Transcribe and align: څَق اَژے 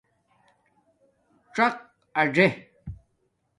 څَق 1.55 1.75
اَژے 2.19 2.47